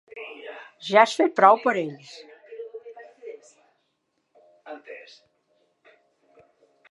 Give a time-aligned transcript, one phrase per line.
[0.91, 2.15] Ja has fet prou per ells.